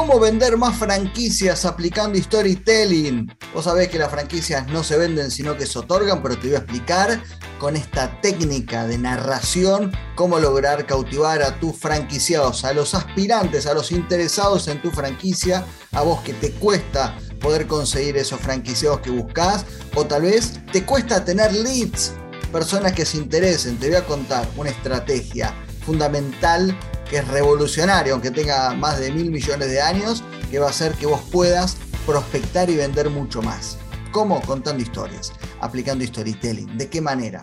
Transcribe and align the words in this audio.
¿Cómo 0.00 0.18
vender 0.18 0.56
más 0.56 0.78
franquicias 0.78 1.66
aplicando 1.66 2.18
storytelling? 2.18 3.30
Vos 3.52 3.66
sabés 3.66 3.88
que 3.88 3.98
las 3.98 4.10
franquicias 4.10 4.66
no 4.68 4.82
se 4.82 4.96
venden 4.96 5.30
sino 5.30 5.58
que 5.58 5.66
se 5.66 5.78
otorgan, 5.78 6.22
pero 6.22 6.38
te 6.38 6.46
voy 6.46 6.56
a 6.56 6.60
explicar 6.60 7.22
con 7.58 7.76
esta 7.76 8.18
técnica 8.22 8.86
de 8.86 8.96
narración 8.96 9.92
cómo 10.14 10.38
lograr 10.38 10.86
cautivar 10.86 11.42
a 11.42 11.60
tus 11.60 11.76
franquiciados, 11.76 12.64
a 12.64 12.72
los 12.72 12.94
aspirantes, 12.94 13.66
a 13.66 13.74
los 13.74 13.92
interesados 13.92 14.68
en 14.68 14.80
tu 14.80 14.90
franquicia, 14.90 15.66
a 15.92 16.00
vos 16.00 16.22
que 16.22 16.32
te 16.32 16.50
cuesta 16.52 17.18
poder 17.38 17.66
conseguir 17.66 18.16
esos 18.16 18.40
franquiciados 18.40 19.00
que 19.00 19.10
buscas 19.10 19.66
o 19.94 20.06
tal 20.06 20.22
vez 20.22 20.60
te 20.72 20.82
cuesta 20.86 21.26
tener 21.26 21.52
leads, 21.52 22.14
personas 22.50 22.94
que 22.94 23.04
se 23.04 23.18
interesen. 23.18 23.76
Te 23.76 23.88
voy 23.88 23.96
a 23.96 24.06
contar 24.06 24.48
una 24.56 24.70
estrategia 24.70 25.54
fundamental 25.84 26.74
que 27.10 27.18
es 27.18 27.26
revolucionaria, 27.26 28.12
aunque 28.12 28.30
tenga 28.30 28.72
más 28.72 29.00
de 29.00 29.10
mil 29.10 29.32
millones 29.32 29.68
de 29.68 29.80
años, 29.80 30.22
que 30.48 30.60
va 30.60 30.68
a 30.68 30.70
hacer 30.70 30.94
que 30.94 31.06
vos 31.06 31.20
puedas 31.32 31.76
prospectar 32.06 32.70
y 32.70 32.76
vender 32.76 33.10
mucho 33.10 33.42
más. 33.42 33.78
¿Cómo? 34.12 34.40
Contando 34.42 34.80
historias, 34.80 35.32
aplicando 35.60 36.06
storytelling. 36.06 36.78
¿De 36.78 36.88
qué 36.88 37.00
manera? 37.00 37.42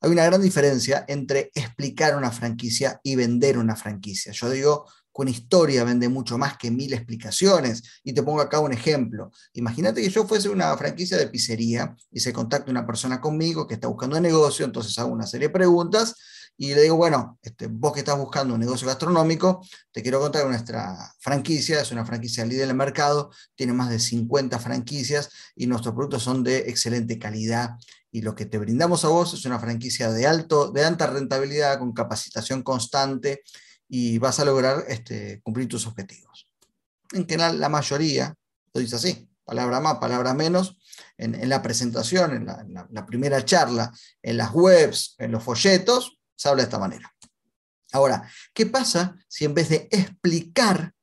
Hay 0.00 0.10
una 0.10 0.24
gran 0.24 0.42
diferencia 0.42 1.04
entre 1.06 1.52
explicar 1.54 2.16
una 2.16 2.32
franquicia 2.32 3.00
y 3.04 3.14
vender 3.14 3.56
una 3.56 3.76
franquicia. 3.76 4.32
Yo 4.32 4.50
digo 4.50 4.84
que 5.14 5.22
una 5.22 5.30
historia 5.30 5.84
vende 5.84 6.08
mucho 6.08 6.36
más 6.36 6.56
que 6.56 6.72
mil 6.72 6.92
explicaciones. 6.92 8.00
Y 8.02 8.12
te 8.12 8.24
pongo 8.24 8.40
acá 8.40 8.58
un 8.58 8.72
ejemplo. 8.72 9.30
Imagínate 9.52 10.02
que 10.02 10.10
yo 10.10 10.26
fuese 10.26 10.48
una 10.48 10.76
franquicia 10.76 11.16
de 11.16 11.28
pizzería 11.28 11.94
y 12.10 12.18
se 12.18 12.32
contacta 12.32 12.70
una 12.70 12.84
persona 12.84 13.20
conmigo 13.20 13.64
que 13.68 13.74
está 13.74 13.86
buscando 13.86 14.16
un 14.16 14.22
negocio, 14.22 14.64
entonces 14.64 14.98
hago 14.98 15.12
una 15.12 15.26
serie 15.26 15.48
de 15.48 15.54
preguntas 15.54 16.16
y 16.60 16.74
le 16.74 16.82
digo, 16.82 16.96
bueno, 16.96 17.38
este, 17.40 17.68
vos 17.68 17.92
que 17.92 18.00
estás 18.00 18.18
buscando 18.18 18.54
un 18.54 18.60
negocio 18.60 18.88
gastronómico, 18.88 19.64
te 19.92 20.02
quiero 20.02 20.18
contar 20.18 20.42
que 20.42 20.48
nuestra 20.48 21.14
franquicia 21.20 21.80
es 21.80 21.92
una 21.92 22.04
franquicia 22.04 22.44
líder 22.44 22.64
en 22.64 22.70
el 22.70 22.76
mercado, 22.76 23.30
tiene 23.54 23.72
más 23.72 23.90
de 23.90 24.00
50 24.00 24.58
franquicias 24.58 25.30
y 25.54 25.68
nuestros 25.68 25.94
productos 25.94 26.24
son 26.24 26.42
de 26.42 26.68
excelente 26.68 27.16
calidad 27.16 27.76
y 28.10 28.22
lo 28.22 28.34
que 28.34 28.44
te 28.44 28.58
brindamos 28.58 29.04
a 29.04 29.08
vos 29.08 29.34
es 29.34 29.44
una 29.44 29.60
franquicia 29.60 30.10
de, 30.10 30.26
alto, 30.26 30.72
de 30.72 30.84
alta 30.84 31.06
rentabilidad, 31.06 31.78
con 31.78 31.92
capacitación 31.92 32.64
constante 32.64 33.44
y 33.88 34.18
vas 34.18 34.40
a 34.40 34.44
lograr 34.44 34.84
este, 34.88 35.40
cumplir 35.42 35.68
tus 35.68 35.86
objetivos. 35.86 36.48
En 37.12 37.28
general, 37.28 37.60
la 37.60 37.68
mayoría 37.68 38.34
lo 38.74 38.80
dice 38.80 38.96
así, 38.96 39.28
palabra 39.44 39.78
más, 39.78 39.98
palabra 39.98 40.34
menos, 40.34 40.76
en, 41.16 41.48
la 41.48 41.62
presentación, 41.62 42.48
en 42.48 42.74
la 42.90 43.06
primera 43.06 43.44
charla, 43.44 43.92
en 44.22 44.36
las 44.36 44.52
webs, 44.52 45.14
en 45.18 45.32
los 45.32 45.42
folletos, 45.42 46.17
se 46.38 46.48
habla 46.48 46.62
de 46.62 46.66
esta 46.66 46.78
manera. 46.78 47.12
Ahora, 47.92 48.30
¿qué 48.54 48.66
pasa 48.66 49.16
si 49.26 49.44
en 49.44 49.54
vez 49.54 49.68
de 49.68 49.88
explicar 49.90 50.94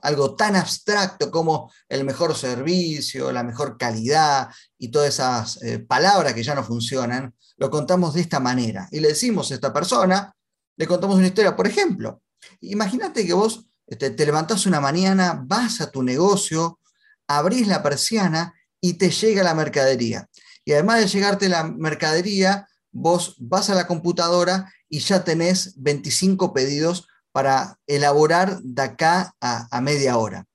algo 0.00 0.36
tan 0.36 0.54
abstracto 0.54 1.30
como 1.30 1.72
el 1.88 2.04
mejor 2.04 2.36
servicio, 2.36 3.32
la 3.32 3.42
mejor 3.42 3.76
calidad 3.76 4.48
y 4.78 4.88
todas 4.88 5.08
esas 5.08 5.62
eh, 5.62 5.78
palabras 5.78 6.34
que 6.34 6.42
ya 6.42 6.54
no 6.54 6.62
funcionan, 6.62 7.34
lo 7.56 7.70
contamos 7.70 8.14
de 8.14 8.20
esta 8.20 8.38
manera? 8.38 8.88
Y 8.92 9.00
le 9.00 9.08
decimos 9.08 9.50
a 9.50 9.54
esta 9.54 9.72
persona, 9.72 10.34
le 10.76 10.86
contamos 10.86 11.16
una 11.16 11.26
historia, 11.26 11.56
por 11.56 11.66
ejemplo, 11.66 12.22
imagínate 12.60 13.26
que 13.26 13.32
vos 13.32 13.66
este, 13.86 14.10
te 14.10 14.26
levantás 14.26 14.66
una 14.66 14.80
mañana, 14.80 15.42
vas 15.44 15.80
a 15.80 15.90
tu 15.90 16.02
negocio, 16.02 16.78
abrís 17.26 17.66
la 17.66 17.82
persiana 17.82 18.54
y 18.80 18.94
te 18.94 19.10
llega 19.10 19.42
la 19.42 19.54
mercadería. 19.54 20.28
Y 20.64 20.72
además 20.72 21.00
de 21.00 21.08
llegarte 21.08 21.48
la 21.48 21.64
mercadería, 21.64 22.68
vos 22.92 23.36
vas 23.38 23.70
a 23.70 23.74
la 23.74 23.86
computadora 23.86 24.72
y 24.94 25.00
ya 25.00 25.24
tenés 25.24 25.74
25 25.82 26.52
pedidos 26.52 27.08
para 27.32 27.80
elaborar 27.88 28.60
de 28.62 28.80
acá 28.80 29.34
a, 29.40 29.80
media 29.80 30.18
hora. 30.18 30.46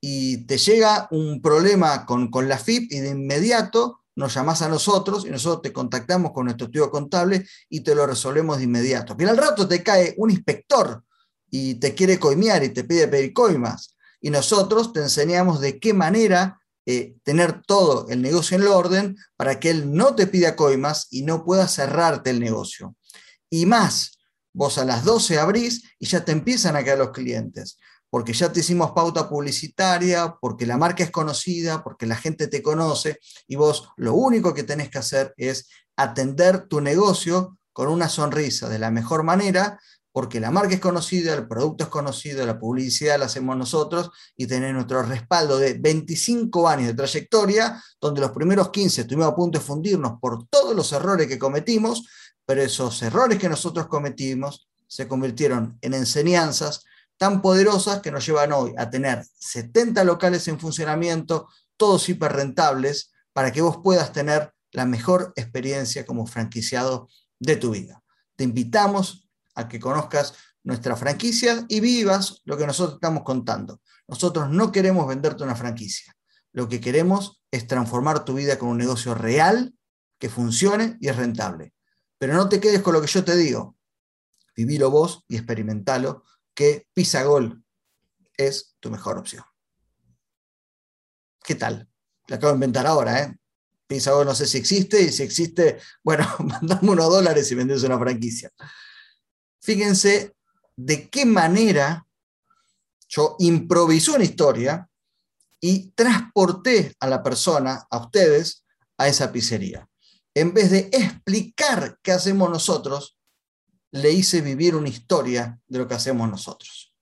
Y 0.00 0.46
te 0.46 0.56
llega 0.56 1.06
un 1.10 1.42
problema 1.42 2.06
con, 2.06 2.30
con 2.30 2.48
la 2.48 2.56
FIP 2.56 2.90
y 2.90 3.00
de 3.00 3.10
inmediato 3.10 4.00
nos 4.16 4.32
llamás 4.32 4.62
a 4.62 4.70
nosotros 4.70 5.26
y 5.26 5.30
nosotros 5.30 5.60
te 5.60 5.74
contactamos 5.74 6.32
con 6.32 6.46
nuestro 6.46 6.68
estudio 6.68 6.90
contable 6.90 7.46
y 7.68 7.80
te 7.80 7.94
lo 7.94 8.06
resolvemos 8.06 8.56
de 8.56 8.64
inmediato. 8.64 9.18
Pero 9.18 9.28
al 9.28 9.36
rato 9.36 9.68
te 9.68 9.82
cae 9.82 10.14
un 10.16 10.30
inspector 10.30 11.04
y 11.50 11.74
te 11.74 11.92
quiere 11.92 12.18
coimear 12.18 12.64
y 12.64 12.70
te 12.70 12.84
pide 12.84 13.06
pedir 13.06 13.34
coimas. 13.34 13.96
Y 14.18 14.30
nosotros 14.30 14.94
te 14.94 15.00
enseñamos 15.00 15.60
de 15.60 15.78
qué 15.78 15.92
manera 15.92 16.58
eh, 16.86 17.16
tener 17.22 17.60
todo 17.66 18.06
el 18.08 18.22
negocio 18.22 18.56
en 18.56 18.62
el 18.62 18.68
orden 18.68 19.16
para 19.36 19.60
que 19.60 19.68
él 19.68 19.92
no 19.92 20.14
te 20.14 20.26
pida 20.26 20.56
coimas 20.56 21.06
y 21.10 21.20
no 21.20 21.44
pueda 21.44 21.68
cerrarte 21.68 22.30
el 22.30 22.40
negocio 22.40 22.96
y 23.60 23.66
más. 23.66 24.18
Vos 24.52 24.78
a 24.78 24.84
las 24.84 25.04
12 25.04 25.38
abrís 25.38 25.84
y 25.98 26.06
ya 26.06 26.24
te 26.24 26.32
empiezan 26.32 26.76
a 26.76 26.82
quedar 26.82 26.98
los 26.98 27.10
clientes, 27.10 27.78
porque 28.10 28.32
ya 28.32 28.52
te 28.52 28.60
hicimos 28.60 28.92
pauta 28.92 29.28
publicitaria, 29.28 30.36
porque 30.40 30.66
la 30.66 30.76
marca 30.76 31.02
es 31.04 31.10
conocida, 31.10 31.82
porque 31.82 32.06
la 32.06 32.16
gente 32.16 32.48
te 32.48 32.62
conoce 32.62 33.18
y 33.46 33.56
vos 33.56 33.88
lo 33.96 34.14
único 34.14 34.54
que 34.54 34.62
tenés 34.62 34.90
que 34.90 34.98
hacer 34.98 35.34
es 35.36 35.68
atender 35.96 36.66
tu 36.68 36.80
negocio 36.80 37.58
con 37.72 37.88
una 37.88 38.08
sonrisa 38.08 38.68
de 38.68 38.78
la 38.78 38.90
mejor 38.90 39.24
manera, 39.24 39.78
porque 40.14 40.38
la 40.38 40.52
marca 40.52 40.74
es 40.74 40.80
conocida, 40.80 41.34
el 41.34 41.48
producto 41.48 41.82
es 41.82 41.90
conocido, 41.90 42.46
la 42.46 42.56
publicidad 42.56 43.18
la 43.18 43.24
hacemos 43.24 43.56
nosotros 43.56 44.10
y 44.36 44.46
tener 44.46 44.72
nuestro 44.72 45.02
respaldo 45.02 45.58
de 45.58 45.74
25 45.74 46.68
años 46.68 46.86
de 46.86 46.94
trayectoria, 46.94 47.82
donde 48.00 48.20
los 48.20 48.30
primeros 48.30 48.70
15 48.70 49.00
estuvimos 49.00 49.26
a 49.26 49.34
punto 49.34 49.58
de 49.58 49.64
fundirnos 49.64 50.20
por 50.20 50.46
todos 50.46 50.76
los 50.76 50.92
errores 50.92 51.26
que 51.26 51.36
cometimos, 51.36 52.06
pero 52.46 52.62
esos 52.62 53.02
errores 53.02 53.38
que 53.38 53.48
nosotros 53.48 53.86
cometimos 53.86 54.68
se 54.86 55.08
convirtieron 55.08 55.78
en 55.80 55.94
enseñanzas 55.94 56.84
tan 57.16 57.42
poderosas 57.42 58.00
que 58.00 58.10
nos 58.10 58.26
llevan 58.26 58.52
hoy 58.52 58.74
a 58.76 58.90
tener 58.90 59.24
70 59.38 60.04
locales 60.04 60.46
en 60.48 60.58
funcionamiento, 60.58 61.48
todos 61.76 62.08
hiperrentables, 62.08 63.12
para 63.32 63.52
que 63.52 63.62
vos 63.62 63.78
puedas 63.82 64.12
tener 64.12 64.52
la 64.72 64.86
mejor 64.86 65.32
experiencia 65.36 66.04
como 66.04 66.26
franquiciado 66.26 67.08
de 67.38 67.56
tu 67.56 67.70
vida. 67.70 68.02
Te 68.36 68.44
invitamos 68.44 69.28
a 69.54 69.68
que 69.68 69.78
conozcas 69.78 70.34
nuestra 70.64 70.96
franquicia 70.96 71.64
y 71.68 71.80
vivas 71.80 72.40
lo 72.44 72.56
que 72.56 72.66
nosotros 72.66 72.96
estamos 72.96 73.22
contando. 73.22 73.80
Nosotros 74.08 74.50
no 74.50 74.72
queremos 74.72 75.06
venderte 75.06 75.44
una 75.44 75.54
franquicia. 75.54 76.14
Lo 76.52 76.68
que 76.68 76.80
queremos 76.80 77.42
es 77.50 77.66
transformar 77.66 78.24
tu 78.24 78.34
vida 78.34 78.58
con 78.58 78.70
un 78.70 78.78
negocio 78.78 79.14
real 79.14 79.74
que 80.18 80.28
funcione 80.28 80.96
y 81.00 81.08
es 81.08 81.16
rentable. 81.16 81.74
Pero 82.18 82.34
no 82.34 82.48
te 82.48 82.60
quedes 82.60 82.82
con 82.82 82.94
lo 82.94 83.00
que 83.00 83.06
yo 83.06 83.24
te 83.24 83.36
digo. 83.36 83.76
Vivilo 84.56 84.90
vos 84.90 85.24
y 85.28 85.36
experimentalo, 85.36 86.24
que 86.54 86.86
Gol 87.24 87.64
es 88.36 88.76
tu 88.80 88.90
mejor 88.90 89.18
opción. 89.18 89.44
¿Qué 91.42 91.56
tal? 91.56 91.88
Lo 92.28 92.36
acabo 92.36 92.52
de 92.52 92.56
inventar 92.56 92.86
ahora, 92.86 93.22
¿eh? 93.22 93.36
Gol 93.88 94.26
no 94.26 94.34
sé 94.34 94.46
si 94.46 94.58
existe 94.58 95.02
y 95.02 95.12
si 95.12 95.22
existe, 95.22 95.78
bueno, 96.04 96.26
mandame 96.38 96.90
unos 96.90 97.10
dólares 97.10 97.50
y 97.50 97.54
vendes 97.54 97.82
una 97.82 97.98
franquicia. 97.98 98.50
Fíjense 99.60 100.34
de 100.76 101.08
qué 101.08 101.24
manera 101.24 102.06
yo 103.08 103.36
improvisé 103.38 104.12
una 104.12 104.24
historia 104.24 104.88
y 105.60 105.90
transporté 105.90 106.94
a 107.00 107.06
la 107.06 107.22
persona, 107.22 107.86
a 107.88 107.98
ustedes, 107.98 108.64
a 108.98 109.08
esa 109.08 109.30
pizzería 109.32 109.88
en 110.34 110.52
vez 110.52 110.70
de 110.70 110.90
explicar 110.92 111.98
qué 112.02 112.12
hacemos 112.12 112.50
nosotros, 112.50 113.16
le 113.92 114.10
hice 114.10 114.40
vivir 114.40 114.74
una 114.74 114.88
historia 114.88 115.60
de 115.68 115.78
lo 115.78 115.86
que 115.86 115.94
hacemos 115.94 116.28
nosotros. 116.28 116.92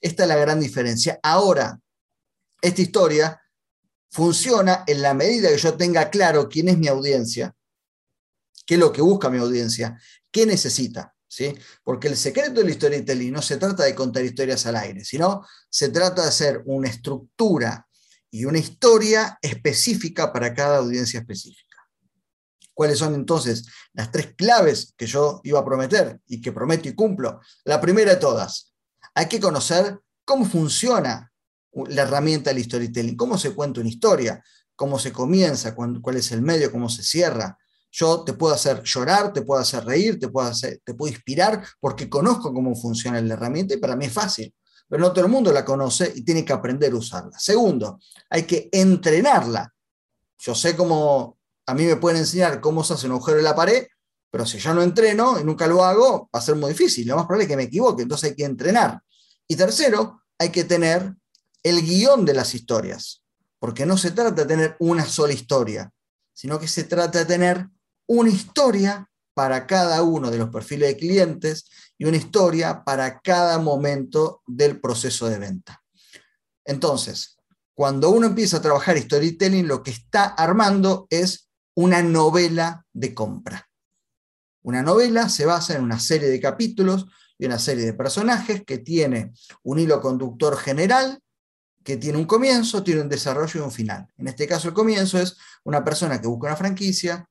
Esta 0.00 0.22
es 0.22 0.28
la 0.28 0.36
gran 0.36 0.60
diferencia. 0.60 1.18
Ahora, 1.22 1.80
esta 2.62 2.82
historia 2.82 3.42
funciona 4.10 4.84
en 4.86 5.02
la 5.02 5.14
medida 5.14 5.48
que 5.48 5.58
yo 5.58 5.76
tenga 5.76 6.08
claro 6.10 6.48
quién 6.48 6.68
es 6.68 6.78
mi 6.78 6.86
audiencia, 6.86 7.54
qué 8.64 8.74
es 8.74 8.80
lo 8.80 8.92
que 8.92 9.02
busca 9.02 9.28
mi 9.30 9.38
audiencia, 9.38 10.00
qué 10.30 10.46
necesita. 10.46 11.12
¿Sí? 11.28 11.52
Porque 11.82 12.06
el 12.06 12.16
secreto 12.16 12.62
del 12.62 12.72
storytelling 12.72 13.32
no 13.32 13.42
se 13.42 13.56
trata 13.56 13.82
de 13.82 13.96
contar 13.96 14.24
historias 14.24 14.64
al 14.64 14.76
aire, 14.76 15.04
sino 15.04 15.44
se 15.68 15.88
trata 15.88 16.22
de 16.22 16.28
hacer 16.28 16.62
una 16.66 16.88
estructura 16.88 17.86
y 18.30 18.44
una 18.44 18.58
historia 18.58 19.36
específica 19.42 20.32
para 20.32 20.54
cada 20.54 20.78
audiencia 20.78 21.20
específica. 21.20 21.65
¿Cuáles 22.76 22.98
son 22.98 23.14
entonces 23.14 23.66
las 23.94 24.12
tres 24.12 24.34
claves 24.36 24.92
que 24.98 25.06
yo 25.06 25.40
iba 25.44 25.58
a 25.58 25.64
prometer 25.64 26.20
y 26.26 26.42
que 26.42 26.52
prometo 26.52 26.90
y 26.90 26.94
cumplo? 26.94 27.40
La 27.64 27.80
primera 27.80 28.10
de 28.10 28.20
todas, 28.20 28.74
hay 29.14 29.28
que 29.28 29.40
conocer 29.40 29.98
cómo 30.26 30.44
funciona 30.44 31.32
la 31.72 32.02
herramienta 32.02 32.52
del 32.52 32.62
storytelling, 32.62 33.16
cómo 33.16 33.38
se 33.38 33.54
cuenta 33.54 33.80
una 33.80 33.88
historia, 33.88 34.44
cómo 34.74 34.98
se 34.98 35.10
comienza, 35.10 35.74
cuál 35.74 36.16
es 36.18 36.30
el 36.32 36.42
medio, 36.42 36.70
cómo 36.70 36.90
se 36.90 37.02
cierra. 37.02 37.56
Yo 37.90 38.24
te 38.24 38.34
puedo 38.34 38.54
hacer 38.54 38.82
llorar, 38.82 39.32
te 39.32 39.40
puedo 39.40 39.58
hacer 39.58 39.82
reír, 39.82 40.20
te 40.20 40.28
puedo, 40.28 40.52
inspirar 41.08 41.66
porque 41.80 42.10
conozco 42.10 42.52
cómo 42.52 42.76
funciona 42.76 43.22
la 43.22 43.32
herramienta 43.32 43.72
y 43.72 43.78
para 43.78 43.96
mí 43.96 44.04
es 44.04 44.12
fácil. 44.12 44.54
Pero 44.86 45.00
no 45.00 45.14
todo 45.14 45.24
el 45.24 45.30
mundo 45.30 45.50
la 45.50 45.64
conoce 45.64 46.12
y 46.14 46.22
tiene 46.22 46.44
que 46.44 46.52
aprender 46.52 46.92
a 46.92 46.96
usarla. 46.96 47.38
Segundo, 47.38 47.98
hay 48.28 48.42
que 48.42 48.68
entrenarla. 48.70 49.72
Yo 50.36 50.54
sé 50.54 50.76
cómo 50.76 51.35
a 51.66 51.74
mí 51.74 51.84
me 51.84 51.96
pueden 51.96 52.20
enseñar 52.20 52.60
cómo 52.60 52.84
se 52.84 52.94
hace 52.94 53.06
un 53.06 53.12
agujero 53.12 53.38
en 53.38 53.44
la 53.44 53.54
pared, 53.54 53.86
pero 54.30 54.46
si 54.46 54.58
yo 54.58 54.72
no 54.74 54.82
entreno 54.82 55.40
y 55.40 55.44
nunca 55.44 55.66
lo 55.66 55.84
hago, 55.84 56.30
va 56.34 56.38
a 56.38 56.42
ser 56.42 56.56
muy 56.56 56.70
difícil. 56.70 57.06
Lo 57.08 57.16
más 57.16 57.26
probable 57.26 57.44
es 57.44 57.48
que 57.50 57.56
me 57.56 57.64
equivoque, 57.64 58.02
entonces 58.02 58.30
hay 58.30 58.36
que 58.36 58.44
entrenar. 58.44 59.00
Y 59.48 59.56
tercero, 59.56 60.22
hay 60.38 60.50
que 60.50 60.64
tener 60.64 61.14
el 61.62 61.82
guion 61.82 62.24
de 62.24 62.34
las 62.34 62.54
historias, 62.54 63.22
porque 63.58 63.86
no 63.86 63.96
se 63.98 64.12
trata 64.12 64.42
de 64.42 64.46
tener 64.46 64.76
una 64.78 65.04
sola 65.04 65.32
historia, 65.32 65.90
sino 66.32 66.58
que 66.58 66.68
se 66.68 66.84
trata 66.84 67.20
de 67.20 67.24
tener 67.24 67.68
una 68.06 68.30
historia 68.30 69.08
para 69.34 69.66
cada 69.66 70.02
uno 70.02 70.30
de 70.30 70.38
los 70.38 70.50
perfiles 70.50 70.88
de 70.88 70.96
clientes 70.96 71.68
y 71.98 72.04
una 72.04 72.16
historia 72.16 72.84
para 72.84 73.20
cada 73.20 73.58
momento 73.58 74.42
del 74.46 74.80
proceso 74.80 75.28
de 75.28 75.38
venta. 75.38 75.82
Entonces, 76.64 77.36
cuando 77.74 78.10
uno 78.10 78.28
empieza 78.28 78.58
a 78.58 78.62
trabajar 78.62 78.98
storytelling, 78.98 79.68
lo 79.68 79.82
que 79.82 79.90
está 79.90 80.24
armando 80.24 81.06
es 81.10 81.45
una 81.76 82.02
novela 82.02 82.86
de 82.92 83.14
compra. 83.14 83.68
Una 84.62 84.82
novela 84.82 85.28
se 85.28 85.44
basa 85.44 85.76
en 85.76 85.82
una 85.82 86.00
serie 86.00 86.28
de 86.28 86.40
capítulos 86.40 87.06
y 87.38 87.46
una 87.46 87.58
serie 87.58 87.84
de 87.84 87.92
personajes 87.92 88.64
que 88.64 88.78
tiene 88.78 89.32
un 89.62 89.78
hilo 89.78 90.00
conductor 90.00 90.56
general, 90.56 91.20
que 91.84 91.98
tiene 91.98 92.18
un 92.18 92.24
comienzo, 92.24 92.82
tiene 92.82 93.02
un 93.02 93.08
desarrollo 93.08 93.60
y 93.60 93.62
un 93.62 93.70
final. 93.70 94.08
En 94.16 94.26
este 94.26 94.46
caso 94.46 94.68
el 94.68 94.74
comienzo 94.74 95.18
es 95.18 95.36
una 95.64 95.84
persona 95.84 96.20
que 96.20 96.26
busca 96.26 96.48
una 96.48 96.56
franquicia, 96.56 97.28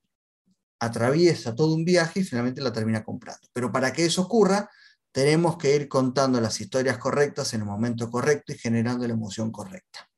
atraviesa 0.78 1.54
todo 1.54 1.74
un 1.74 1.84
viaje 1.84 2.20
y 2.20 2.24
finalmente 2.24 2.62
la 2.62 2.72
termina 2.72 3.04
comprando. 3.04 3.48
Pero 3.52 3.72
para 3.72 3.92
que 3.92 4.06
eso 4.06 4.22
ocurra, 4.22 4.70
tenemos 5.10 5.58
que 5.58 5.74
ir 5.74 5.88
contando 5.88 6.40
las 6.40 6.60
historias 6.60 6.98
correctas 6.98 7.52
en 7.52 7.62
el 7.62 7.66
momento 7.66 8.10
correcto 8.10 8.52
y 8.52 8.58
generando 8.58 9.06
la 9.08 9.14
emoción 9.14 9.50
correcta. 9.50 10.08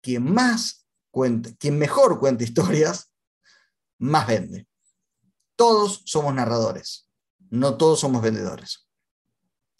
Quien 0.00 0.24
más 0.24 0.87
cuenta, 1.10 1.50
quien 1.58 1.78
mejor 1.78 2.18
cuenta 2.18 2.44
historias, 2.44 3.10
más 3.98 4.26
vende. 4.26 4.66
Todos 5.56 6.02
somos 6.06 6.34
narradores, 6.34 7.08
no 7.50 7.76
todos 7.76 8.00
somos 8.00 8.22
vendedores. 8.22 8.86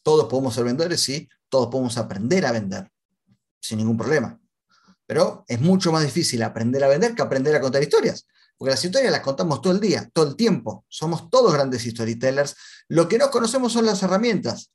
Todos 0.03 0.27
podemos 0.27 0.55
ser 0.55 0.65
vendedores, 0.65 1.01
sí, 1.01 1.29
todos 1.49 1.69
podemos 1.69 1.99
aprender 1.99 2.47
a 2.47 2.53
vender, 2.53 2.91
sin 3.61 3.79
ningún 3.79 3.97
problema. 3.97 4.41
Pero 5.07 5.45
es 5.49 5.61
mucho 5.61 5.93
más 5.93 6.03
difícil 6.03 6.43
aprender 6.43 6.85
a 6.85 6.89
vender 6.89 7.15
que 7.15 7.23
aprender 7.23 7.55
a 7.55 7.61
contar 7.61 7.83
historias. 7.83 8.27
Porque 8.57 8.73
las 8.73 8.85
historias 8.85 9.13
las 9.13 9.21
contamos 9.21 9.63
todo 9.63 9.73
el 9.73 9.81
día, 9.81 10.11
todo 10.13 10.29
el 10.29 10.37
tiempo. 10.37 10.85
Somos 10.89 11.31
todos 11.31 11.53
grandes 11.53 11.83
storytellers. 11.83 12.57
Lo 12.89 13.09
que 13.09 13.17
no 13.17 13.31
conocemos 13.31 13.73
son 13.73 13.87
las 13.87 14.03
herramientas. 14.03 14.73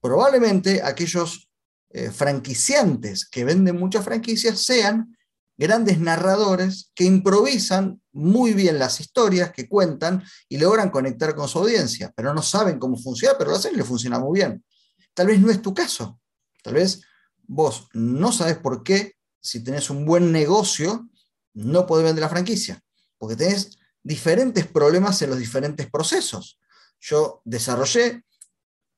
Probablemente 0.00 0.80
aquellos 0.82 1.48
eh, 1.90 2.10
franquiciantes 2.10 3.28
que 3.28 3.44
venden 3.44 3.78
muchas 3.78 4.04
franquicias 4.04 4.60
sean 4.60 5.16
grandes 5.56 5.98
narradores 5.98 6.92
que 6.94 7.04
improvisan 7.04 8.00
muy 8.12 8.52
bien 8.52 8.78
las 8.78 9.00
historias 9.00 9.52
que 9.52 9.68
cuentan 9.68 10.22
y 10.48 10.58
logran 10.58 10.90
conectar 10.90 11.34
con 11.34 11.48
su 11.48 11.58
audiencia, 11.58 12.12
pero 12.14 12.34
no 12.34 12.42
saben 12.42 12.78
cómo 12.78 12.98
funciona, 12.98 13.36
pero 13.38 13.50
lo 13.50 13.56
hacen 13.56 13.74
y 13.74 13.78
le 13.78 13.84
funciona 13.84 14.18
muy 14.18 14.40
bien. 14.40 14.64
Tal 15.14 15.28
vez 15.28 15.40
no 15.40 15.50
es 15.50 15.62
tu 15.62 15.72
caso. 15.72 16.20
Tal 16.62 16.74
vez 16.74 17.02
vos 17.46 17.88
no 17.92 18.32
sabes 18.32 18.58
por 18.58 18.82
qué, 18.82 19.14
si 19.40 19.62
tenés 19.62 19.90
un 19.90 20.04
buen 20.04 20.32
negocio, 20.32 21.08
no 21.54 21.86
podés 21.86 22.04
vender 22.04 22.22
la 22.22 22.28
franquicia 22.28 22.82
porque 23.18 23.36
tenés 23.36 23.78
diferentes 24.02 24.66
problemas 24.66 25.20
en 25.22 25.30
los 25.30 25.38
diferentes 25.38 25.90
procesos. 25.90 26.60
Yo 27.00 27.42
desarrollé 27.44 28.24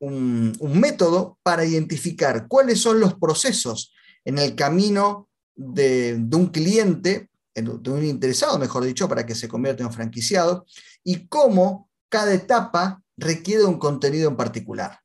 un, 0.00 0.56
método 0.60 1.38
para 1.42 1.64
identificar 1.64 2.46
cuáles 2.46 2.80
son 2.80 3.00
los 3.00 3.14
procesos 3.14 3.92
en 4.24 4.38
el 4.38 4.54
camino 4.54 5.27
de, 5.58 6.14
un 6.32 6.46
cliente, 6.46 7.30
de 7.54 7.90
un 7.90 8.04
interesado, 8.04 8.58
mejor 8.58 8.84
dicho, 8.84 9.08
para 9.08 9.26
que 9.26 9.34
se 9.34 9.48
convierta 9.48 9.82
en 9.82 9.92
franquiciado, 9.92 10.64
y 11.02 11.26
cómo 11.26 11.90
cada 12.08 12.32
etapa 12.32 13.02
requiere 13.16 13.64
un 13.64 13.78
contenido 13.78 14.30
en 14.30 14.36
particular. 14.36 15.00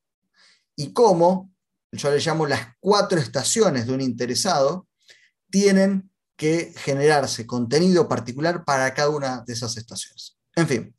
Y 0.75 0.93
cómo, 0.93 1.51
yo 1.91 2.11
le 2.11 2.19
llamo 2.19 2.45
las 2.45 2.67
cuatro 2.79 3.19
estaciones 3.19 3.87
de 3.87 3.93
un 3.93 4.01
interesado, 4.01 4.87
tienen 5.49 6.11
que 6.37 6.73
generarse 6.77 7.45
contenido 7.45 8.07
particular 8.07 8.63
para 8.63 8.93
cada 8.93 9.09
una 9.09 9.43
de 9.45 9.53
esas 9.53 9.75
estaciones. 9.77 10.37
En 10.55 10.67
fin, 10.67 10.95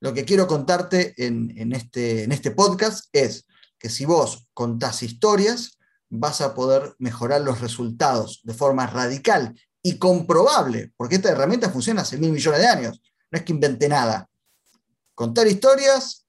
lo 0.00 0.12
que 0.12 0.24
quiero 0.24 0.46
contarte 0.46 1.14
en, 1.16 1.72
este, 1.72 2.24
en 2.24 2.32
este 2.32 2.50
podcast 2.50 3.06
es 3.12 3.46
que 3.78 3.88
si 3.88 4.04
vos 4.04 4.48
contás 4.52 5.02
historias, 5.02 5.78
vas 6.10 6.40
a 6.40 6.54
poder 6.54 6.94
mejorar 6.98 7.40
los 7.40 7.60
resultados 7.60 8.40
de 8.42 8.52
forma 8.52 8.86
radical 8.86 9.58
y 9.82 9.96
comprobable, 9.98 10.92
porque 10.96 11.14
esta 11.14 11.30
herramienta 11.30 11.70
funciona 11.70 12.02
hace 12.02 12.18
mil 12.18 12.32
millones 12.32 12.60
de 12.60 12.66
años, 12.66 13.00
no 13.30 13.38
es 13.38 13.44
que 13.44 13.52
inventé 13.52 13.88
nada. 13.88 14.28
Contar 15.14 15.46
historias, 15.46 16.26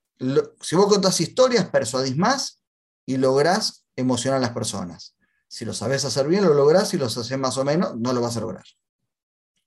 si 0.61 0.75
vos 0.75 0.87
contás 0.87 1.19
historias, 1.19 1.69
persuadís 1.69 2.15
más 2.15 2.61
y 3.05 3.17
lográs 3.17 3.85
emocionar 3.95 4.37
a 4.37 4.41
las 4.41 4.51
personas. 4.51 5.15
Si 5.47 5.65
lo 5.65 5.73
sabes 5.73 6.05
hacer 6.05 6.27
bien, 6.27 6.45
lo 6.45 6.53
lográs. 6.53 6.89
Si 6.89 6.97
lo 6.97 7.07
haces 7.07 7.37
más 7.37 7.57
o 7.57 7.65
menos, 7.65 7.97
no 7.97 8.13
lo 8.13 8.21
vas 8.21 8.37
a 8.37 8.39
lograr. 8.39 8.63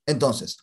Entonces, 0.07 0.57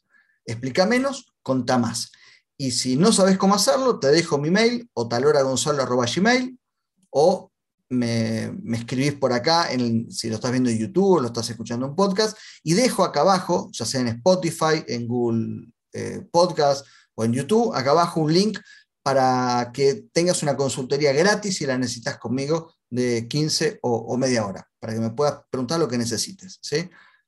explica 0.45 0.85
menos, 0.87 1.33
conta 1.43 1.79
más. 1.79 2.11
Y 2.57 2.73
si 2.73 2.97
no 2.97 3.13
sabes 3.13 3.39
cómo 3.39 3.55
hacerlo, 3.55 4.01
te 4.01 4.09
dejo 4.09 4.39
mi 4.39 4.51
mail 4.51 4.91
o 4.95 5.09
gmail 5.09 6.59
o 7.11 7.52
me, 7.93 8.53
escribís 8.77 9.15
por 9.15 9.33
acá, 9.33 9.69
si 10.11 10.29
lo 10.29 10.37
estás 10.37 10.51
viendo 10.51 10.71
en 10.71 10.79
YouTube 10.79 11.19
o 11.19 11.21
lo 11.21 11.29
estás 11.29 11.49
escuchando 11.51 11.87
en 11.87 11.95
podcast, 11.95 12.37
y 12.63 12.75
dejo 12.75 13.05
acá 13.05 13.21
abajo, 13.21 13.71
ya 13.73 13.85
sea 13.85 14.01
en 14.01 14.09
Spotify, 14.09 14.85
en 14.89 15.07
Google 15.07 15.73
eh, 15.93 16.27
Podcast 16.31 16.87
o 17.15 17.25
en 17.25 17.33
YouTube, 17.33 17.75
acá 17.75 17.91
abajo 17.91 18.21
un 18.21 18.33
link 18.33 18.59
para 19.03 19.71
que 19.73 20.07
tengas 20.13 20.43
una 20.43 20.57
consultoría 20.57 21.13
gratis 21.13 21.57
si 21.57 21.67
la 21.67 21.77
necesitas 21.77 22.19
conmigo 22.19 22.73
de 22.89 23.27
15 23.29 23.81
o, 23.83 24.17
media 24.17 24.47
hora, 24.47 24.69
para 24.79 24.95
que 24.95 25.01
me 25.01 25.11
puedas 25.11 25.41
preguntar 25.51 25.81
lo 25.81 25.89
que 25.89 25.99
necesites. 25.99 26.61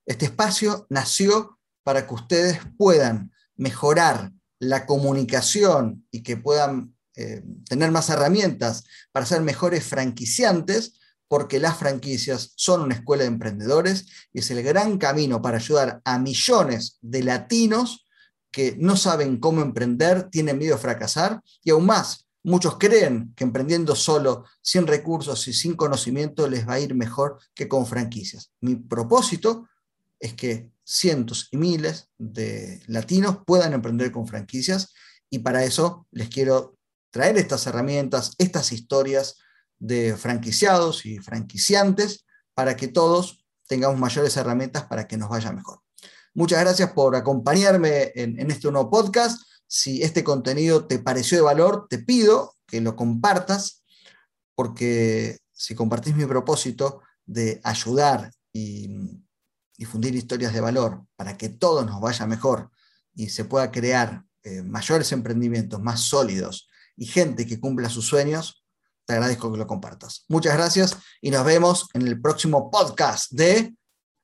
Este 0.07 0.27
espacio 0.27 0.87
nació 0.91 1.59
para 1.83 2.07
que 2.07 2.15
ustedes 2.15 2.59
puedan 2.77 3.33
mejorar 3.57 4.31
la 4.59 4.87
comunicación 4.87 6.07
y 6.11 6.23
que 6.23 6.37
puedan 6.37 6.94
eh, 7.17 7.43
tener 7.69 7.91
más 7.91 8.11
herramientas 8.11 8.85
para 9.13 9.27
ser 9.27 9.41
mejores 9.43 9.85
franquiciantes, 9.85 11.01
porque 11.29 11.59
las 11.59 11.79
franquicias 11.79 12.53
son 12.57 12.83
una 12.83 12.95
escuela 12.95 13.23
de 13.23 13.29
emprendedores 13.29 14.07
y 14.33 14.41
es 14.41 14.51
el 14.51 14.63
gran 14.63 14.99
camino 14.99 15.41
para 15.41 15.57
ayudar 15.57 16.01
a 16.05 16.19
millones 16.19 16.99
de 17.01 17.23
latinos 17.23 18.07
que 18.51 18.77
no 18.79 18.97
saben 18.97 19.39
cómo 19.39 19.63
emprender, 19.63 20.29
tienen 20.31 20.59
miedo 20.59 20.77
a 20.77 20.79
fracasar 20.79 21.41
y 21.63 21.71
aún 21.71 21.87
más 21.87 22.25
Muchos 22.47 22.77
creen 22.77 23.33
que 23.35 23.43
emprendiendo 23.43 23.97
solo, 23.97 24.45
sin 24.61 24.87
recursos 24.87 25.49
y 25.49 25.55
sin 25.55 25.75
conocimiento, 25.75 26.47
les 26.47 26.69
va 26.69 26.75
a 26.75 26.81
ir 26.81 26.95
mejor 26.95 27.39
que 27.55 27.69
con 27.69 27.87
franquicias. 27.87 28.53
Mi 28.61 28.77
propósito 28.77 29.67
es 30.21 30.35
que 30.35 30.71
cientos 30.85 31.49
y 31.53 31.57
miles 31.57 32.11
de 32.19 32.83
latinos 32.87 33.39
puedan 33.47 33.73
emprender 33.73 34.13
con 34.13 34.29
franquicias 34.29 34.93
y 35.31 35.39
para 35.39 35.65
eso 35.65 36.07
les 36.11 36.29
quiero 36.29 36.77
traer 37.15 37.37
estas 37.37 37.65
herramientas, 37.69 38.35
estas 38.39 38.73
historias 38.73 39.37
de 39.79 40.17
franquiciados 40.17 41.07
y 41.07 41.19
franquiciantes 41.19 42.27
para 42.55 42.75
que 42.75 42.89
todos 42.89 43.47
tengamos 43.69 44.01
mayores 44.01 44.37
herramientas 44.37 44.87
para 44.87 45.07
que 45.07 45.17
nos 45.17 45.29
vaya 45.29 45.53
mejor. 45.53 45.79
Muchas 46.35 46.59
gracias 46.59 46.91
por 46.91 47.15
acompañarme 47.15 48.11
en, 48.17 48.51
este 48.51 48.69
nuevo 48.73 48.91
podcast. 48.91 49.41
Si 49.69 50.03
este 50.03 50.25
contenido 50.25 50.89
te 50.89 50.99
pareció 50.99 51.39
de 51.39 51.45
valor, 51.45 51.87
te 51.89 52.01
pido 52.01 52.57
que 52.67 52.81
lo 52.81 52.97
compartas, 52.97 53.85
porque 54.57 55.39
si 55.53 55.77
compartís 55.77 56.17
mi 56.17 56.27
propósito 56.27 57.01
de 57.25 57.61
ayudar 57.63 58.33
y 58.53 58.89
difundir 59.79 60.17
historias 60.17 60.53
de 60.53 60.61
valor 60.61 61.07
para 61.15 61.37
que 61.37 61.49
todo 61.49 61.85
nos 61.85 62.01
vaya 62.01 62.27
mejor 62.27 62.73
y 63.15 63.29
se 63.29 63.45
pueda 63.45 63.71
crear 63.71 64.25
eh, 64.43 64.63
mayores 64.63 65.13
emprendimientos 65.13 65.81
más 65.81 66.01
sólidos 66.01 66.69
y 66.97 67.07
gente 67.07 67.47
que 67.47 67.61
cumpla 67.61 67.89
sus 67.89 68.07
sueños, 68.07 68.65
te 69.07 69.15
agradezco 69.15 69.53
que 69.53 69.59
lo 69.59 69.67
compartas. 69.67 70.25
Muchas 70.29 70.55
gracias 70.55 70.97
y 71.21 71.31
nos 71.31 71.45
vemos 71.45 71.89
en 71.95 72.07
el 72.07 72.21
próximo 72.21 72.71
podcast 72.71 73.31
de 73.33 73.75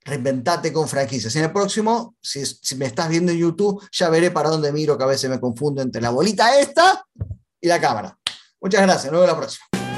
reinventate 0.04 0.72
con 0.72 0.88
franquicias. 0.88 1.34
En 1.36 1.44
el 1.44 1.52
próximo, 1.52 2.16
si, 2.20 2.42
me 2.76 2.86
estás 2.86 3.08
viendo 3.08 3.32
en 3.32 3.38
YouTube, 3.38 3.82
ya 3.92 4.08
veré 4.08 4.30
para 4.30 4.48
dónde 4.48 4.72
miro, 4.72 4.96
que 4.96 5.04
a 5.04 5.08
veces 5.08 5.28
me 5.28 5.40
confundo 5.40 5.82
entre 5.82 6.00
la 6.00 6.10
bolita 6.10 6.58
esta 6.58 7.04
y 7.60 7.68
la 7.68 7.80
cámara. 7.80 8.16
Muchas 8.60 8.82
gracias, 8.82 9.12
nos 9.12 9.20
vemos 9.20 9.34
la 9.34 9.38
próxima. 9.38 9.89